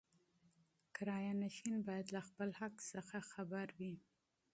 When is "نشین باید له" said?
1.43-2.21